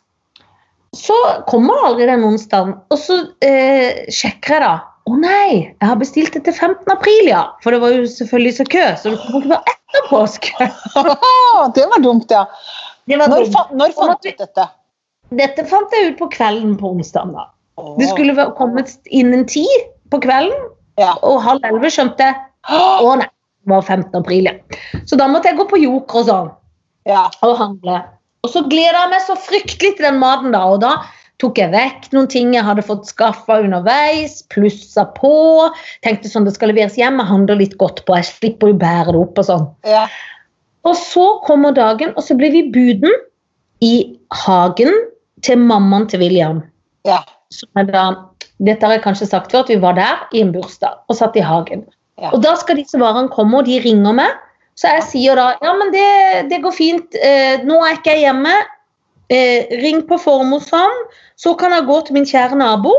[0.97, 1.15] Så
[1.47, 4.71] kommer aldri den onsdagen, og så eh, sjekker jeg da.
[5.09, 6.83] Å nei, jeg har bestilt det til 15.
[6.91, 7.43] april, ja.
[7.63, 10.67] For det var jo selvfølgelig så kø, så det kom ikke bare etter påske.
[11.77, 12.43] det var dumt, ja.
[13.09, 13.55] Det var Når, dumt.
[13.55, 14.67] fa når fant du ut dette?
[15.39, 17.31] Dette fant jeg ut på kvelden på onsdag.
[17.37, 17.47] da.
[18.01, 19.65] Det skulle kommet innen ti
[20.11, 20.67] på kvelden,
[20.99, 21.13] Ja.
[21.23, 23.29] og halv elleve skjønte jeg å nei,
[23.63, 24.09] det var 15.
[24.19, 24.79] april, ja.
[25.07, 26.49] Så da måtte jeg gå på Joker og sånn.
[27.07, 27.29] Ja.
[27.45, 28.01] og handle.
[28.43, 30.61] Og så gleda jeg meg så fryktelig til den maten, da.
[30.69, 30.91] Og da
[31.39, 35.31] tok jeg vekk noen ting jeg hadde fått skaffa underveis, plussa på.
[36.05, 39.15] Tenkte sånn det skal leveres hjem, jeg handler litt godt på, jeg slipper jo bære
[39.15, 39.71] det opp og sånn.
[39.87, 40.07] ja.
[40.87, 43.11] Og så kommer dagen, og så blir vi buden
[43.83, 44.93] i hagen
[45.43, 46.61] til mammaen til William.
[47.07, 47.19] Ja.
[47.51, 48.03] Som er da,
[48.59, 51.37] dette har jeg kanskje sagt før, at vi var der i en bursdag og satt
[51.39, 51.85] i hagen.
[52.19, 52.33] Ja.
[52.33, 54.35] Og da skal disse varene komme, og de ringer meg.
[54.79, 56.09] Så jeg sier da ja, men det,
[56.51, 58.53] det går fint, eh, nå er ikke jeg hjemme.
[59.29, 61.03] Eh, ring på Formosan,
[61.39, 62.93] så kan jeg gå til min kjære nabo,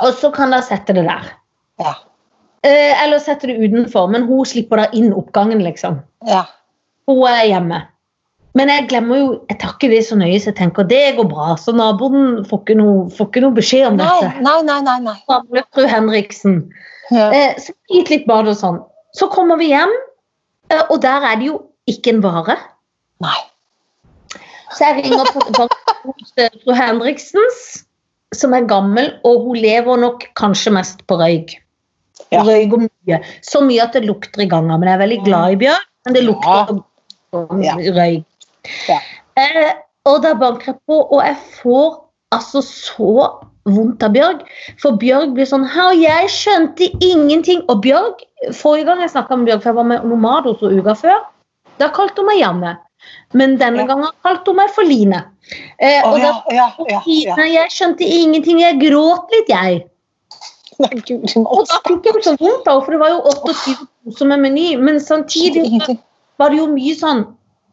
[0.00, 1.28] og så kan jeg sette det der.
[1.80, 1.92] Ja.
[2.66, 6.00] Eh, eller sette det utenfor, men hun slipper da inn oppgangen, liksom.
[6.28, 6.44] ja.
[7.08, 7.78] Hun er hjemme.
[8.58, 11.28] Men jeg glemmer jo, jeg tar ikke det så nøye, så jeg tenker det går
[11.30, 11.52] bra.
[11.60, 14.42] Så naboen får ikke noe, får ikke noe beskjed om Nei, dette.
[14.42, 14.78] nei, nei.
[14.88, 15.16] nei, nei.
[15.30, 16.56] Gamle fru Henriksen.
[17.14, 17.28] Ja.
[17.34, 18.80] Eh, så gikk litt bad og sånn.
[19.18, 19.92] Så kommer vi hjem,
[20.70, 21.60] eh, og der er det jo
[21.90, 22.58] ikke en vare.
[23.22, 23.38] nei.
[24.70, 25.64] Så jeg ringer på
[26.06, 26.28] hos
[26.62, 27.62] fru Henriksens,
[28.38, 31.56] som er gammel, og hun lever nok kanskje mest på røyk.
[32.30, 32.44] Ja.
[32.46, 33.18] Røyk og mye.
[33.42, 34.70] Så mye at det lukter i gangen.
[34.78, 36.78] Men jeg er veldig glad i bjørn, men det lukter
[37.66, 37.74] Ja.
[37.98, 38.24] røyk.
[38.88, 38.98] Ja.
[39.40, 39.72] Eh,
[40.08, 41.88] og da banker jeg på, og jeg får
[42.34, 43.14] altså så
[43.68, 44.44] vondt av Bjørg.
[44.80, 47.62] For Bjørg blir sånn Her, jeg skjønte ingenting.
[47.68, 48.22] Og Bjørg,
[48.56, 51.20] forrige gang jeg snakka med Bjørg, for jeg var med nomad hos henne uka før,
[51.82, 52.76] da kalte hun meg Janne.
[53.32, 53.86] Men denne Ja.
[53.86, 55.24] gangen kalte hun meg for Line.
[55.78, 57.00] Eh, Å og ja, da ja.
[57.06, 59.84] Line, jeg skjønte ingenting, jeg gråt litt, jeg.
[60.80, 64.76] Og da fikk jeg så vondt, for det var jo 28 poser med meny.
[64.80, 65.98] Men samtidig
[66.38, 67.26] var det jo mye sånn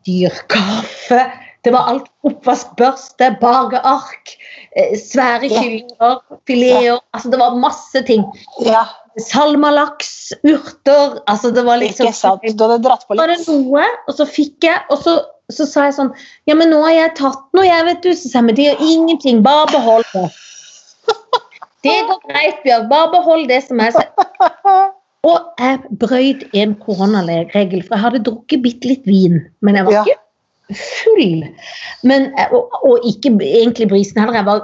[0.08, 1.22] dyr kaffe.
[1.66, 4.36] Det var alt oppvaskbørste, bageark,
[4.78, 7.02] eh, svære kyllinger, fileter.
[7.14, 8.24] Altså, det var masse ting.
[8.64, 8.86] Ja,
[9.20, 12.46] Salmalaks, urter Altså, det var liksom ikke sant.
[12.46, 15.18] Du hadde dratt på var det noe, og så fikk jeg, og så,
[15.52, 16.14] så sa jeg sånn
[16.48, 18.12] Ja, men nå har jeg tatt noe, jeg, vet du.
[18.14, 20.28] Så sa jeg, men det gjør ingenting, bare behold det.
[21.86, 23.96] Det går greit, Bjørg, bare behold det som er.
[25.28, 29.36] Og jeg brøyt en koronaregel, for jeg hadde drukket bitte litt vin.
[29.66, 30.04] Men jeg var Ja.
[30.06, 30.24] ikke
[30.78, 31.44] full.
[32.04, 34.60] Men, og, og ikke egentlig brisen heller, var,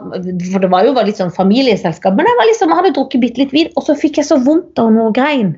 [0.52, 2.14] for det var jo var litt sånn familieselskap.
[2.18, 4.80] Men jeg var liksom, hadde drukket bitte litt vin, og så fikk jeg så vondt
[4.80, 5.50] av noe grein.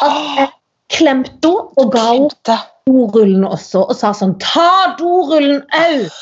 [0.00, 0.48] At jeg
[0.96, 2.58] klemte henne og ga henne
[2.90, 6.00] dorullen også, og sa sånn Ta dorullen òg!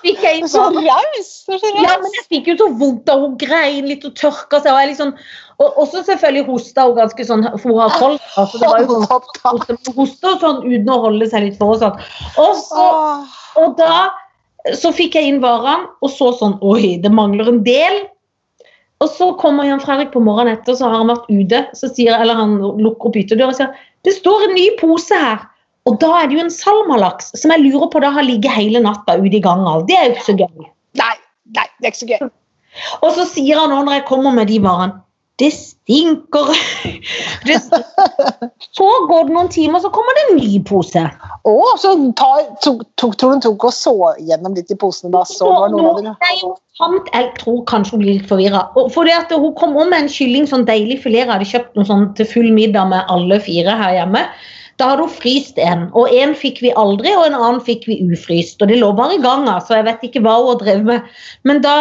[0.00, 1.30] Fikk jeg Så raus!
[1.50, 4.72] Ja, men jeg fikk jo så vondt av hun grein litt og tørka seg.
[4.72, 5.12] Og jeg liksom,
[5.60, 8.30] og også selvfølgelig hosta hun ganske sånn, for hun har kols.
[8.40, 10.06] Altså det var jo
[10.40, 12.00] sånn uten å holde seg litt for og sånn.
[12.40, 12.86] Og, så,
[13.60, 14.08] og da
[14.76, 18.02] så fikk jeg inn varene, og så sånn Oi, det mangler en del.
[19.00, 21.62] Og så kommer Jan Fredrik på morgenen etter, så har han vært ute.
[21.76, 25.42] Så sier, eller han lukker opp ytterdøra og sier det står en ny pose her.
[25.88, 28.82] Og da er det jo en salmalaks som jeg lurer på da har ligget hele
[28.84, 29.86] natta ute i gangen.
[29.88, 30.66] Det er jo ikke så gøy.
[31.00, 31.14] Nei,
[31.56, 32.32] nei, det er ikke så gøy.
[33.00, 35.00] Og så sier han når jeg kommer med de varene
[35.40, 36.52] Det stinker.
[37.48, 38.50] Det stinker.
[38.76, 41.00] Så går det noen timer, så kommer det en ny pose.
[41.48, 45.24] Å, så tar, tok, tok, tror hun tok og så gjennom litt i posene da?
[45.26, 46.42] Så var noen av er
[46.76, 48.66] sant, Jeg tror kanskje hun blir litt forvirra.
[48.76, 51.24] hun kom om med en kylling, sånn deilig filet.
[51.24, 54.26] Jeg hadde kjøpt noe sånn til full middag med alle fire her hjemme.
[54.80, 57.98] Da hadde hun fryst en, og en fikk vi aldri, og en annen fikk vi
[58.08, 58.62] ufryst.
[58.62, 61.10] Og det lå bare i gangen, så jeg vet ikke hva hun drev med.
[61.48, 61.74] Men da,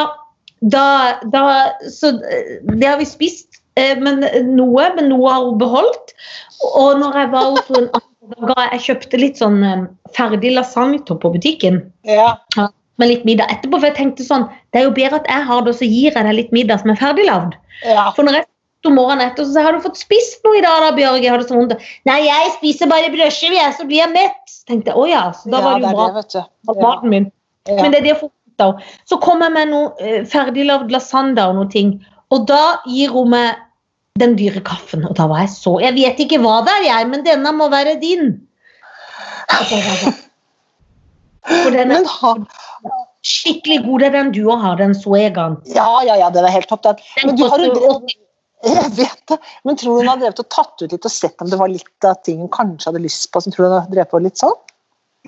[0.74, 0.84] da,
[1.32, 1.44] da
[1.88, 6.14] Så eh, det har vi spist, eh, men noe, men noe har hun beholdt.
[6.76, 8.06] Og når jeg var hos en annen
[8.76, 12.36] jeg kjøpte litt sånn eh, ferdig lasagne på butikken Ja.
[13.00, 13.80] med litt middag etterpå.
[13.80, 16.12] For jeg tenkte sånn, det er jo bedre at jeg har det, og så gir
[16.12, 17.56] jeg deg litt middag som er ferdiglagd.
[17.88, 18.12] ja.
[18.12, 18.50] For når jeg
[18.88, 21.42] om morgenen etter, så sier har du fått spist noe i dag da, Bjørge?' Har
[21.42, 21.88] du så vondt.
[22.08, 24.40] Nei, jeg spiser bare brødskive, jeg, så blir jeg mett.
[24.48, 26.46] Så tenkte jeg, å ja, så da ja, var det jo bra det,
[26.80, 27.32] maten min.
[27.68, 27.82] Ja.
[27.82, 28.86] Men det er det jeg får vondt av.
[29.10, 31.98] Så kom jeg med noe eh, ferdiglagd lasagne og noe ting,
[32.34, 33.66] og da gir hun meg
[34.20, 37.10] den dyre kaffen, og da var jeg så Jeg vet ikke hva det er, jeg,
[37.12, 38.34] men denne må være din.
[39.60, 39.70] Og
[41.64, 42.04] For den er
[43.26, 45.58] skikkelig god, det er den du har, den Suegan.
[45.76, 47.00] ja, ja, ja, den er helt topp, den.
[47.26, 47.72] Men du har jo
[48.70, 49.38] jeg vet det.
[49.68, 51.72] Men tror du hun har drevet og tatt ut litt og sett om det var
[51.72, 53.42] litt av ting hun kanskje hadde lyst på?
[53.44, 54.58] Så tror du hun har drevet på litt sånn?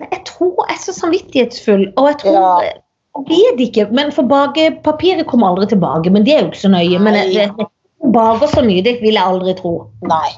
[0.01, 2.71] Jeg tror jeg er så samvittighetsfull, og jeg tror Ja.
[3.11, 6.07] Jeg vet ikke, men for bakepapiret kommer aldri tilbake.
[6.15, 6.99] Men det er jo ikke så nøye.
[7.03, 9.73] Men jeg, jeg, jeg baker så mye, det vil jeg aldri tro.
[10.07, 10.29] Nei.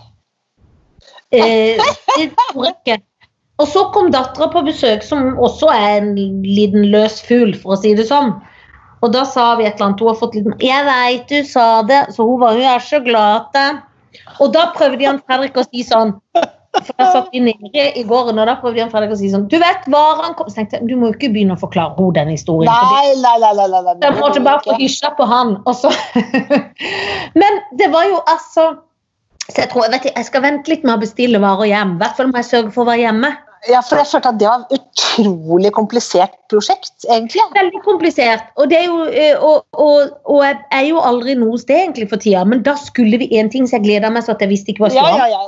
[1.33, 1.77] Eh,
[2.17, 2.97] det tror jeg ikke.
[3.61, 7.79] Og så kom dattera på besøk, som også er en liten løs fugl, for å
[7.83, 8.33] si det sånn.
[9.03, 10.01] Og da sa vi et eller annet.
[10.01, 13.01] Hun har fått litt Jeg veit du sa det, så hun var hun er så
[13.03, 13.81] glad til.
[14.39, 18.39] Og da prøvde Jan Fredrik å si sånn For jeg satt vi nede i gården,
[18.41, 20.79] og da prøvde Jan Fredrik å si sånn Du vet hva han kom Så tenkte
[20.79, 22.69] jeg du må jo ikke begynne å forklare henne den historien.
[22.69, 23.53] Nei, nei, nei.
[23.59, 25.55] nei, nei, jeg måtte bare få hysja på han.
[25.69, 25.91] Og så.
[27.41, 28.67] Men det var jo altså
[29.49, 31.97] Så jeg tror, jeg, vet jeg skal vente litt med å bestille varer hjem.
[31.97, 33.33] I hvert fall må jeg sørge for å være hjemme.
[33.69, 37.43] Ja, for jeg følte at det var et utrolig komplisert prosjekt, egentlig.
[37.55, 38.43] Veldig komplisert.
[38.57, 42.09] Og, det er jo, eh, og, og, og jeg er jo aldri noe sted egentlig
[42.11, 44.51] for tida, men da skulle vi en ting så jeg gleda meg så at jeg
[44.51, 45.47] visste ikke hva som Ja, ja, ja.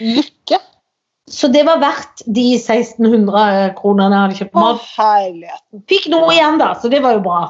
[0.00, 0.62] Lykke.
[1.30, 4.86] Så det var verdt de 1600 kronene jeg hadde kjøpt mat.
[5.92, 7.42] Fikk noe igjen, da, så det var jo bra.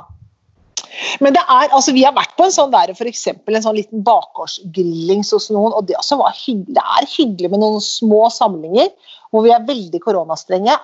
[1.20, 3.78] Men det er, altså, vi har vært på en sånn der, for eksempel, en sånn
[3.78, 8.90] liten bakgårdsgrillings hos noen, og det, hyggelig, det er hyggelig med noen små samlinger
[9.30, 10.76] hvor vi er veldig koronastrenge.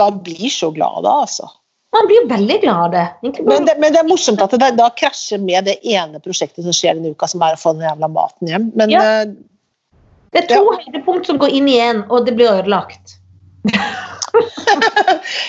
[0.00, 1.48] Man blir så glad da, altså.
[1.92, 3.06] Man blir veldig glad av det.
[3.44, 6.72] Men det, men det er morsomt at det da krasjer med det ene prosjektet som
[6.76, 8.70] skjer denne uka, som er å få den jævla maten hjem.
[8.76, 9.02] Men Ja.
[9.02, 9.34] eh,
[10.32, 13.18] Det er to høydepunkt som går inn i én, og det blir ødelagt.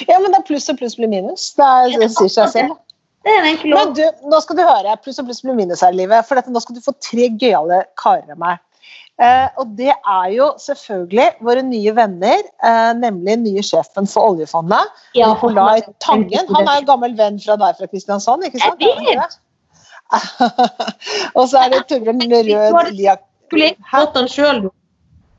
[0.09, 1.53] ja, men det er pluss og pluss blir minus.
[1.55, 2.75] Det, er, det sier seg selv.
[3.23, 5.83] Det er en enkel Men du, nå skal du høre pluss og pluss blir minus
[5.85, 6.27] her i livet.
[6.27, 8.61] For dette, nå skal du få tre gøyale karer av meg.
[9.21, 14.89] Eh, og det er jo selvfølgelig våre nye venner, eh, nemlig nye sjefen for oljefondet,
[15.13, 16.49] Ja, Nicolai Tangen.
[16.49, 18.81] Han er jo gammel venn fra deg fra Kristiansand, ikke sant?
[18.81, 19.37] Jeg vet.
[21.37, 23.21] og så er det Torbjørn Rød Liak...
[23.47, 24.63] Skulle fått den sjøl.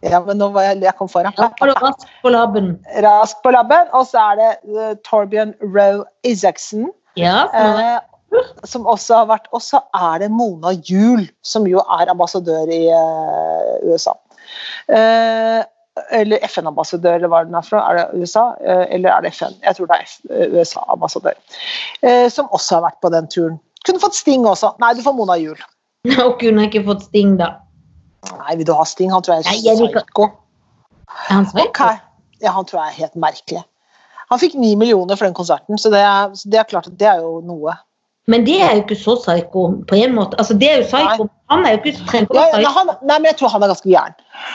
[0.05, 1.35] Ja, men nå var jeg, jeg kom foran.
[1.35, 2.75] Rask på labben.
[3.03, 3.89] Rask på labben.
[3.97, 6.91] Og så er det uh, Torbjørn Roe Isaksen.
[7.21, 8.01] Ja, Eh,
[8.67, 12.81] som også har vært Og så er det Mona Juel, som jo er ambassadør i
[12.91, 14.17] eh, USA.
[14.89, 15.63] Eh,
[16.11, 17.83] eller FN-ambassadør, eller hva den er fra.
[17.91, 19.55] Er det USA, eh, eller er det FN?
[19.63, 21.37] Jeg tror det er eh, USA-ambassadør.
[22.03, 23.61] Eh, som også har vært på den turen.
[23.87, 24.73] Kunne fått Sting også.
[24.83, 25.61] Nei, du får Mona Juel.
[26.25, 27.55] Og kunne ikke fått sting, da.
[28.33, 29.13] Nei, vil du ha Sting?
[29.13, 30.27] Han tror jeg Nei, er jeg psyko.
[31.31, 31.81] Han sveik?
[32.43, 33.63] Ja, han tror jeg er helt merkelig.
[34.33, 36.97] Han fikk ni millioner for den konserten, så det er, så det er klart at
[37.01, 37.77] det er jo noe.
[38.31, 40.39] Men det er jo ikke så psyko på en måte.
[40.41, 41.27] Altså, det er jo psyko.
[41.53, 42.71] Han er jo ikke trent på å Ja,
[43.05, 44.15] nei, men jeg tror han er ganske gæren.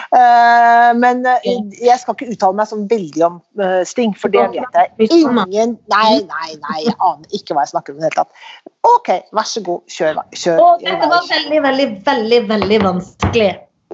[0.10, 4.48] Uh, men uh, jeg skal ikke uttale meg sånn veldig om uh, Sting, for det
[4.56, 8.10] vet jeg ingen Nei, nei, nei, jeg aner ikke hva jeg snakker om i det
[8.10, 8.50] hele tatt.
[8.90, 10.18] OK, vær så god, kjør.
[10.18, 13.52] vei, kjør Og dette var veldig, veldig, veldig veldig vanskelig.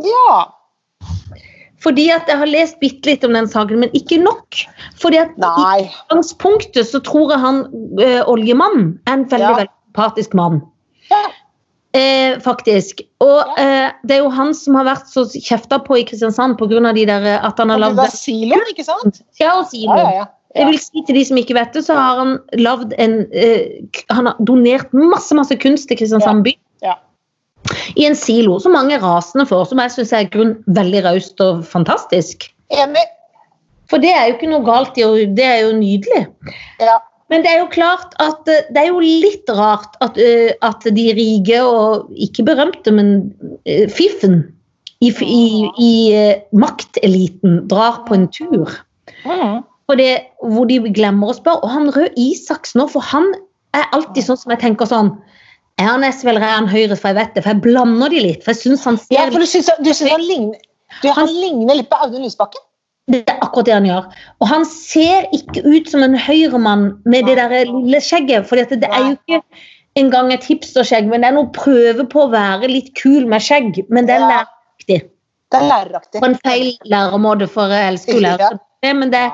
[0.07, 0.37] Ja.
[1.83, 4.61] Fordi at jeg har lest bitte litt om den saken, men ikke nok.
[5.01, 5.79] Fordi at i Nei.
[5.87, 7.63] utgangspunktet så tror jeg han
[7.99, 9.57] øh, oljemannen er en veldig Ja.
[9.59, 10.61] veldig sympatisk mann.
[11.11, 11.23] Ja.
[11.95, 13.01] Eh, faktisk.
[13.23, 16.91] Og eh, det er jo han som har vært så kjefta på i Kristiansand pga.
[16.93, 19.21] de der eh, at han har lagd siloen, ikke sant?
[19.39, 19.95] Ja, og silo.
[19.95, 20.25] Ja, ja, ja.
[20.55, 23.83] Jeg vil si til de som ikke vet det, så har han lagd en eh,
[24.15, 26.55] Han har donert masse masse kunst til Kristiansand by.
[27.95, 31.63] I en silo som mange rasende får, som jeg syns er grunn veldig raust og
[31.67, 32.49] fantastisk.
[32.73, 33.03] Enig.
[33.91, 36.25] For det er jo ikke noe galt i, å det er jo nydelig.
[36.81, 36.99] Ja.
[37.33, 40.85] Men det er jo klart at eh, det er jo litt rart at, eh, at
[40.93, 43.15] de rike, og ikke berømte, men
[43.65, 44.43] eh, fiffen
[45.01, 45.45] i, i,
[45.81, 45.93] i
[46.55, 48.77] makteliten drar på en tur.
[49.25, 49.63] Mm.
[49.97, 51.61] Det, hvor de glemmer å spørre.
[51.65, 53.27] Og han Røe Isaksen nå, for han
[53.75, 55.11] er alltid sånn som jeg tenker sånn
[55.81, 56.95] Han SV eller er han Høyre?
[56.95, 58.45] For jeg vet det, for jeg blander de litt.
[58.45, 60.61] For jeg synes han ja, for du syns, du syns han ligner
[61.01, 62.63] du, Han ligner litt på Audun Lysbakken?
[63.11, 64.05] Det er akkurat det han gjør.
[64.41, 68.47] Og han ser ikke ut som en høyremann med det der lille skjegget.
[68.49, 69.41] For det er jo ikke
[69.99, 73.83] engang et hipsterskjegg, men det er noe prøve på å være litt kul med skjegg.
[73.93, 75.11] Men det er læraktig læreraktig.
[75.51, 76.19] Det er læreraktig.
[76.21, 78.59] På en feil læremåte, for jeg elsker jo lærere.
[78.93, 79.31] Men det,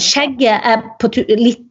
[0.00, 1.64] skjegget er på litt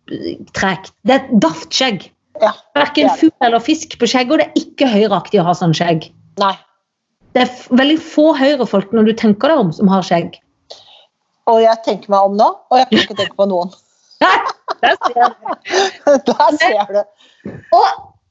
[0.54, 0.94] tregt.
[1.04, 2.10] Det er et daft skjegg.
[2.42, 2.54] Ja.
[2.78, 5.76] Verken er fugl eller fisk på skjegg, og det er ikke høyreaktig å ha sånn
[5.78, 6.10] skjegg.
[6.42, 6.54] Nei.
[7.34, 10.38] Det er veldig få høyrefolk når du tenker deg om, som har skjegg.
[11.50, 13.74] Og jeg tenker meg om nå, og jeg kan ikke tenke på noen.
[14.84, 15.48] Der ser du.
[16.30, 17.02] Der ser du.
[17.76, 17.88] Og,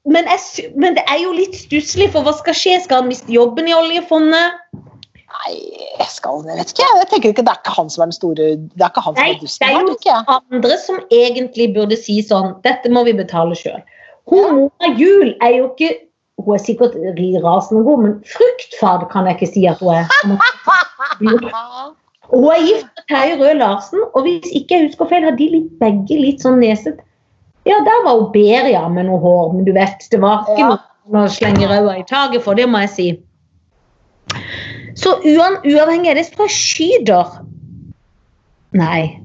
[0.09, 2.79] men, jeg, men det er jo litt stusslig, for hva skal skje?
[2.85, 4.59] Skal han miste jobben i oljefondet?
[5.33, 5.53] Nei,
[5.99, 6.87] jeg skal jeg vet ikke.
[6.99, 9.15] Jeg tenker ikke, Det er ikke han som er den store Det er ikke han
[9.17, 10.39] som Nei, er det dusten er her, jo tenker jeg.
[10.53, 13.81] andre som egentlig burde si sånn Dette må vi betale sjøl.
[14.31, 15.91] Hun mora jul er jo ikke
[16.43, 16.95] Hun er sikkert
[17.45, 20.09] rasende god, men fruktfad kan jeg ikke si at hun er.
[22.33, 25.49] Hun er gift med Terje Røe Larsen, og hvis ikke jeg husker feil, har de
[25.53, 27.03] litt, begge litt sånn nesete.
[27.69, 30.59] Ja, der var hun bedre, ja, med noe hår, men du vet, det var ikke
[30.65, 30.79] Ja.
[31.13, 33.09] noe å slenge ræva i taket for, det må jeg si.
[34.99, 37.39] Så uan, uavhengig av det, så skyter
[38.77, 39.19] Nei.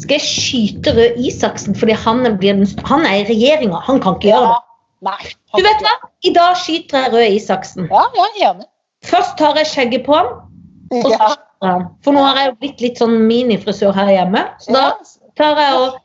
[0.00, 3.82] Skal jeg skyte Røe Isaksen fordi han blir den, han er i regjeringa?
[3.86, 4.62] Han kan ikke gjøre det.
[5.04, 5.32] Nei.
[5.54, 5.92] Du vet hva?
[6.24, 7.90] I dag skyter jeg Røe Isaksen.
[7.92, 8.66] Ja, jeg er enig.
[9.04, 10.30] Først tar jeg skjegget på han,
[10.90, 11.84] og så skyter han.
[12.04, 14.46] For nå har jeg jo blitt litt sånn minifrisør her hjemme.
[14.64, 14.86] Så da
[15.38, 16.00] tar jeg og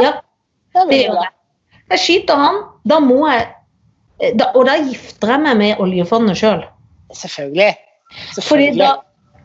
[0.00, 0.12] Ja.
[0.72, 1.32] Det gjør jeg.
[1.92, 2.60] Jeg skyter han.
[2.88, 3.42] Da må jeg
[4.22, 6.62] eh, da, Og da gifter jeg meg med oljefondet sjøl.
[7.12, 7.74] Selvfølgelig.
[8.34, 8.78] Fordi Selvfølgelig.
[8.78, 8.94] da,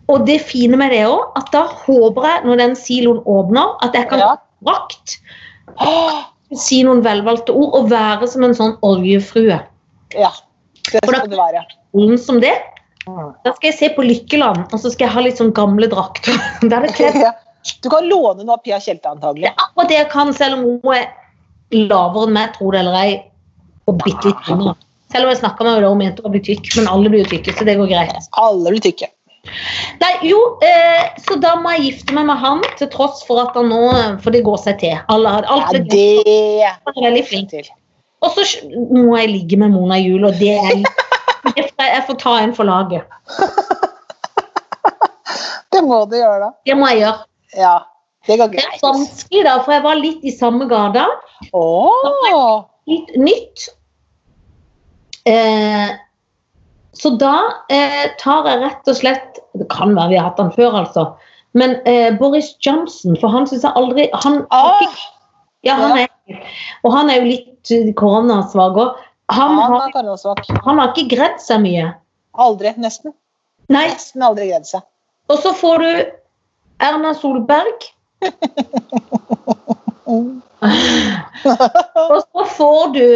[0.07, 3.93] og det fine med det òg, at da håper jeg, når den siloen åpner, at
[3.93, 4.35] jeg kan Ja.
[4.67, 5.17] rakt
[5.79, 6.23] Åh,
[6.55, 9.59] si noen velvalgte ord og være som en sånn oljefrue.
[10.15, 10.31] ja.
[10.91, 12.17] Det For da- skal være.
[12.17, 12.53] Som det.
[13.07, 13.33] Mm.
[13.43, 16.33] Da skal jeg se på Lykkeland, og så skal jeg ha litt sånn gamle drakter.
[16.63, 17.31] Er Ja.
[17.83, 19.41] Du kan låne noe av Pia Tjelte, antagelig.
[19.41, 21.07] Det er akkurat det jeg kan, selv om hun er
[21.73, 23.23] lavere enn meg, tror det eller ei,
[23.87, 24.75] og bitte litt tynnere.
[25.11, 27.29] Selv om jeg snakka med henne hun mente å bli tykk, men alle blir jo
[27.31, 28.27] tykke, så det går greit.
[28.41, 29.07] Alle blir tykke.
[30.01, 33.55] Nei, jo, eh, så da må jeg gifte meg med han, til tross for at
[33.55, 33.79] han nå
[34.19, 34.97] For det går seg til.
[35.07, 37.55] Alle, har- alt Ja, det er veldig flink.
[38.21, 38.43] Og så
[38.91, 42.53] må jeg ligge med Mona i jul, og det er jeg- Jeg får ta en
[42.53, 43.05] for laget.
[45.71, 46.49] Det må du gjøre, da.
[46.65, 47.19] Det må jeg gjøre.
[47.59, 47.73] Ja,
[48.27, 48.63] det går greit.
[48.73, 51.03] Det er vanskelig, da, for jeg var litt i samme gata.
[51.53, 53.67] Åh, litt nytt.
[55.27, 55.95] Eh,
[56.97, 57.35] så da
[57.69, 61.03] eh, tar jeg rett og slett Det kan være vi har hatt han før, altså.
[61.57, 64.95] Men eh, Boris Johnson, for han syns jeg aldri han, ah,
[65.65, 66.41] ja, han er,
[66.85, 69.03] Og han er jo litt eh, koronasvak òg.
[69.35, 69.91] Han, han
[70.63, 71.89] han har ikke gredd seg mye.
[72.39, 72.71] Aldri.
[72.79, 73.11] Nesten.
[73.67, 74.85] Nei, Nesten aldri gredd seg.
[75.27, 75.91] og så får du
[76.87, 77.89] Erna Solberg.
[80.07, 80.39] Og
[82.23, 83.07] så får du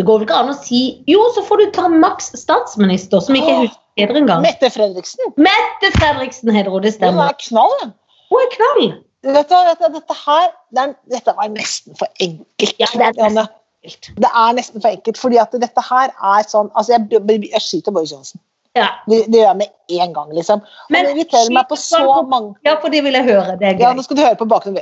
[0.00, 3.36] Det går vel ikke an å si Jo, så får du ta maks statsminister, som
[3.36, 4.40] ikke husker bedre engang.
[4.46, 5.34] Mette Fredriksen.
[5.36, 7.92] Mette Fredriksen heter hun, det Hun er knall, hun.
[8.32, 8.86] Hun er knall.
[9.28, 12.78] Dette, du, dette her det er, Dette var nesten for enkelt.
[12.80, 16.72] Ja, det er nesten Det er nesten for enkelt, fordi at dette her er sånn
[16.72, 18.40] altså Jeg, jeg skyter Boris Johnsen.
[18.78, 18.88] Ja.
[19.04, 20.64] Det, det gjør jeg med en gang, liksom.
[20.64, 23.60] Han Men irriterer meg på så mange ja, for det vil jeg høre.
[23.60, 24.80] Det er Ja, nå skal du høre på bakgrunnen.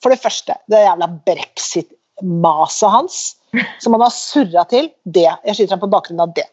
[0.00, 3.24] For det første, det jævla brexit-maset hans,
[3.82, 5.30] som han har surra til, det.
[5.46, 6.48] Jeg skyter han på bakgrunn av det.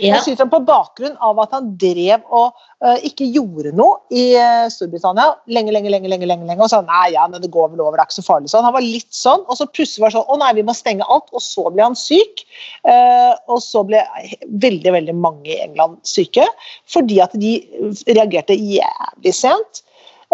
[0.00, 0.16] Ja.
[0.16, 4.24] Jeg skyter han på bakgrunn av at han drev og uh, ikke gjorde noe i
[4.34, 7.70] uh, Storbritannia lenge, lenge, lenge, lenge, lenge, lenge, og sa nei, ja, men det går
[7.72, 8.66] vel over, det er ikke så farlig sånn.
[8.66, 11.06] Han var litt sånn, og så plutselig var det sånn å nei, vi må stenge
[11.06, 12.44] alt, og så ble han syk.
[12.82, 14.02] Uh, og så ble
[14.50, 16.46] veldig, veldig mange i England syke,
[16.90, 17.56] fordi at de
[18.10, 19.84] reagerte jævlig sent.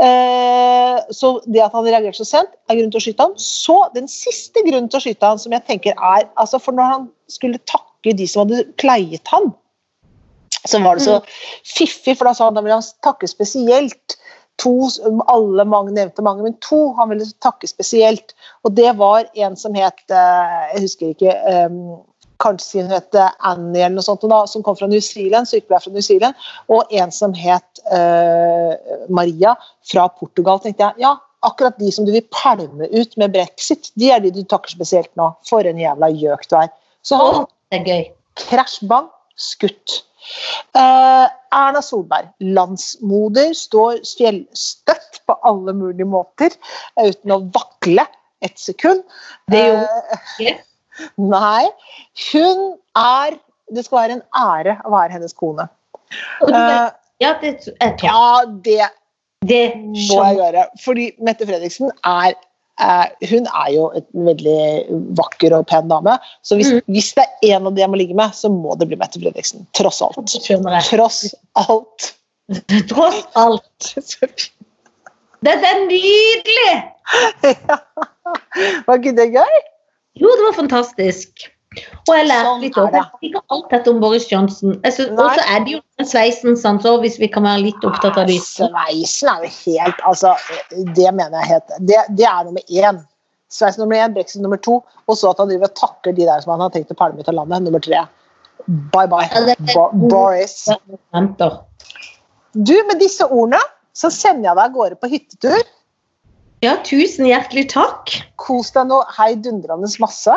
[0.01, 3.35] Eh, så det at han reagerte så sent, er grunn til å skyte han.
[3.41, 6.95] Så den siste grunnen til å skyte han, som jeg tenker er altså For når
[6.95, 9.51] han skulle takke de som hadde pleiet han,
[10.65, 11.21] så var det så
[11.65, 14.17] fiffig, for da sa han da ville han takke spesielt.
[14.61, 14.75] To,
[15.33, 18.35] alle mange nevnte mange, men to han ville takke spesielt.
[18.65, 21.79] Og det var en som het eh, Jeg husker ikke eh,
[22.41, 25.93] Kanskje hun het Annie eller noe sånt, da, som kom fra New Zealand, sykepleier fra
[25.93, 26.47] New Zealand.
[26.73, 28.73] Og en som het eh,
[29.13, 29.57] Maria
[29.91, 30.61] fra Portugal.
[30.65, 34.29] tenkte jeg, ja, Akkurat de som du vil pælme ut med brexit, de er de
[34.31, 35.31] du takker spesielt nå.
[35.49, 36.69] For en jævla gjøk du er.
[37.01, 38.03] Så han det er gøy.
[38.43, 39.07] krasj, bang,
[39.41, 40.03] skutt.
[40.77, 41.27] Eh,
[41.57, 48.05] Erna Solberg, landsmoder, står fjellstøtt på alle mulige måter eh, uten å vakle
[48.45, 49.01] et sekund.
[49.51, 50.59] Det er Eh, ikke.
[51.19, 51.69] Nei.
[52.33, 53.39] Hun er
[53.71, 55.69] Det skal være en ære å være hennes kone.
[56.49, 56.89] Eh,
[57.21, 57.69] Ja, det
[58.03, 58.89] ja, det
[59.47, 60.65] Det må jeg gjøre.
[60.85, 62.35] Fordi Mette Fredriksen er
[62.81, 64.87] uh, hun er jo et veldig
[65.21, 66.17] vakker og pen dame.
[66.43, 66.81] Så hvis, Mm.
[66.97, 69.21] hvis det er en av de jeg må ligge med, så må det bli Mette
[69.21, 69.67] Fredriksen.
[69.77, 70.17] Tross alt.
[70.89, 72.15] Tross alt.
[72.91, 73.93] Tross alt.
[75.47, 76.75] Dette er nydelig!
[78.87, 79.61] Var ikke det gøy?
[80.21, 81.49] Jo, det var fantastisk.
[81.79, 82.97] Og jeg lærte Sånn litt òg.
[82.97, 84.75] Jeg ikke alt dette om Boris Johnson.
[84.75, 85.07] Og så
[85.45, 88.41] er det jo den sveisen, sant, så hvis vi kan være litt opptatt av det.
[88.43, 90.35] Sveisen er jo helt altså,
[90.99, 93.01] Det mener jeg helt Det, det er nummer én.
[93.51, 94.79] Sveis nummer én, brexit nummer to,
[95.11, 97.23] og så at han driver og takker de der som han har tenkt å pælme
[97.23, 98.05] ut av landet, nummer tre.
[98.95, 100.69] Bye bye, Bo Boris.
[102.55, 103.59] Du, med disse ordene
[103.97, 105.67] så sender jeg deg av gårde på hyttetur.
[106.61, 108.13] Ja, tusen hjertelig takk.
[108.37, 110.37] Kos deg nå heidundrende masse.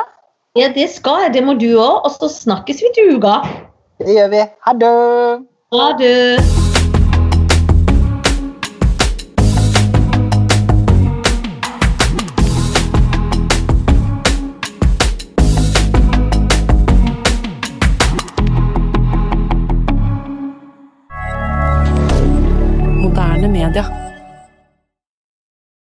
[0.56, 1.34] Ja, det skal jeg.
[1.36, 2.00] Det må du òg.
[2.08, 3.42] Og så snakkes vi til uka.
[4.00, 4.46] Det gjør vi.
[4.64, 4.98] Ha det!
[5.76, 6.63] Ha det.